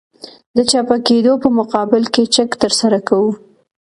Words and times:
د 0.55 0.57
چپه 0.71 0.97
کېدو 1.07 1.33
په 1.43 1.49
مقابل 1.59 2.03
کې 2.13 2.23
چک 2.35 2.49
ترسره 2.61 2.99
کوو 3.07 3.31